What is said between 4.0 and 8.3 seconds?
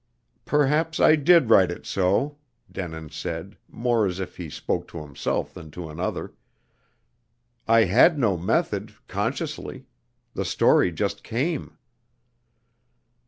as if he spoke to himself than to another. "I had